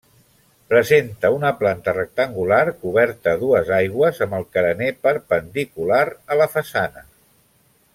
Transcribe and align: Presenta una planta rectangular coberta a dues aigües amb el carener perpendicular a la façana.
Presenta 0.69 1.29
una 1.35 1.51
planta 1.59 1.93
rectangular 1.97 2.63
coberta 2.85 3.35
a 3.37 3.41
dues 3.45 3.71
aigües 3.81 4.25
amb 4.29 4.41
el 4.41 4.49
carener 4.59 4.91
perpendicular 5.07 6.05
a 6.11 6.43
la 6.45 6.53
façana. 6.59 7.09